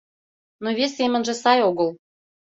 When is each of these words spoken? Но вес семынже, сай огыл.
Но 0.63 0.69
вес 0.77 0.91
семынже, 0.99 1.33
сай 1.43 1.59
огыл. 1.69 1.89